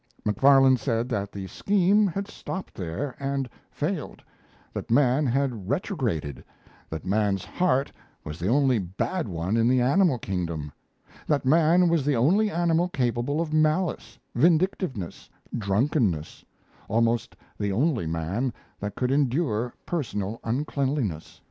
Macfarlane 0.25 0.77
said 0.77 1.09
that 1.09 1.31
the 1.31 1.45
scheme 1.45 2.07
had 2.07 2.27
stopped 2.27 2.73
there, 2.73 3.15
and 3.19 3.47
failed; 3.69 4.23
that 4.73 4.89
man 4.89 5.27
had 5.27 5.69
retrograded; 5.69 6.43
that 6.89 7.05
man's 7.05 7.45
heart 7.45 7.91
was 8.23 8.39
the 8.39 8.47
only 8.47 8.79
bad 8.79 9.27
one 9.27 9.55
in 9.57 9.67
the 9.67 9.79
animal 9.79 10.17
kingdom: 10.17 10.71
that 11.27 11.45
man 11.45 11.87
was 11.87 12.03
the 12.03 12.15
only 12.15 12.49
animal 12.49 12.89
capable 12.89 13.39
of 13.39 13.53
malice, 13.53 14.17
vindictiveness, 14.33 15.29
drunkenness 15.55 16.43
almost 16.89 17.35
the 17.59 17.71
only 17.71 18.05
animal 18.11 18.51
that 18.79 18.95
could 18.95 19.11
endure 19.11 19.71
personal 19.85 20.39
uncleanliness. 20.43 21.39